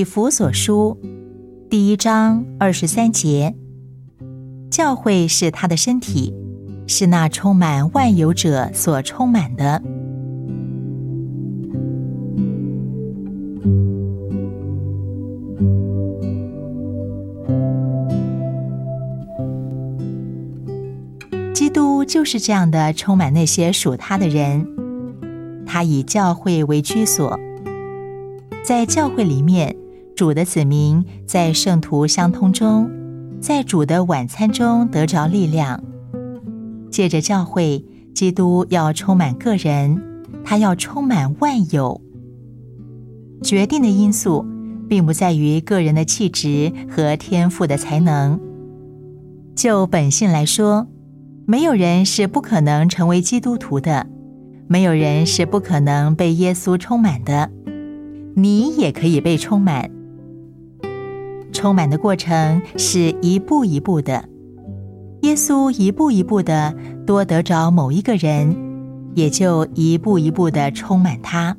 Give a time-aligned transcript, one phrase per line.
[0.00, 0.96] 以弗所书
[1.68, 3.54] 第一章二十三节，
[4.70, 6.32] 教会是他的身体，
[6.86, 9.82] 是那充满万有者所充满的。
[21.52, 24.66] 基督就是这样的，充满那些属他的人。
[25.66, 27.38] 他以教会为居所，
[28.64, 29.76] 在教会里面。
[30.20, 32.90] 主的子民在圣徒相通中，
[33.40, 35.82] 在主的晚餐中得着力量。
[36.90, 37.82] 借着教会，
[38.14, 39.98] 基督要充满个人，
[40.44, 41.98] 他要充满万有。
[43.42, 44.44] 决定的因素，
[44.90, 48.38] 并不在于个人的气质和天赋的才能。
[49.56, 50.86] 就本性来说，
[51.46, 54.06] 没有人是不可能成为基督徒的，
[54.68, 57.50] 没有人是不可能被耶稣充满的。
[58.34, 59.90] 你也可以被充满。
[61.52, 64.24] 充满的过程是一步一步的，
[65.22, 66.74] 耶稣一步一步的
[67.06, 68.56] 多得着某一个人，
[69.14, 71.56] 也就一步一步的充满他。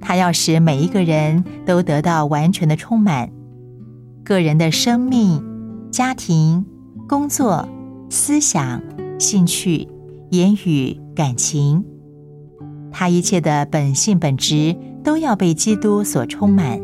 [0.00, 3.30] 他要使每一个人都得到完全的充满，
[4.24, 5.42] 个人的生命、
[5.90, 6.64] 家庭、
[7.08, 7.68] 工作、
[8.08, 8.82] 思想、
[9.18, 9.86] 兴趣、
[10.30, 11.84] 言语、感情，
[12.90, 16.80] 他一切的本性本质都要被基督所充满。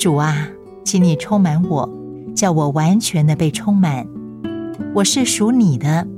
[0.00, 0.48] 主啊，
[0.82, 1.86] 请你充满我，
[2.34, 4.06] 叫我完全的被充满。
[4.94, 6.08] 我是属你的，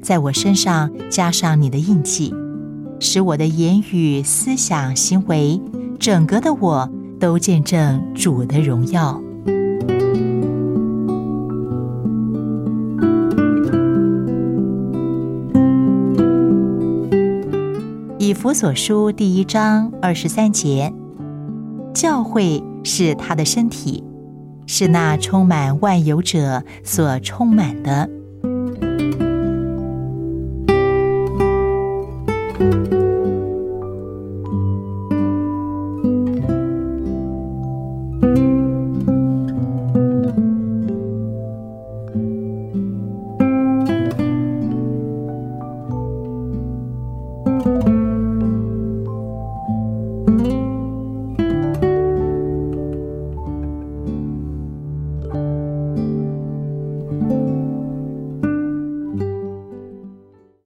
[0.00, 2.32] 在我身上加上你的印记，
[3.00, 5.60] 使我的言语、思想、行为，
[5.98, 9.20] 整个的我都见证主的荣耀。
[18.20, 20.94] 以弗所书第一章二十三节，
[21.92, 22.62] 教会。
[22.84, 24.04] 是他的身体
[24.66, 28.08] 是那充满万有者所充满的。